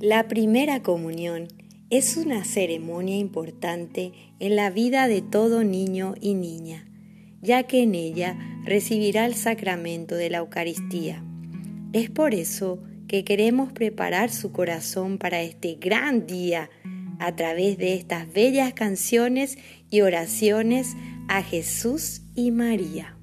[0.00, 1.48] La primera comunión
[1.90, 6.86] es una ceremonia importante en la vida de todo niño y niña,
[7.42, 11.22] ya que en ella recibirá el sacramento de la Eucaristía.
[11.92, 16.70] Es por eso que queremos preparar su corazón para este gran día
[17.18, 19.58] a través de estas bellas canciones
[19.90, 20.96] y oraciones
[21.28, 23.19] a Jesús y María.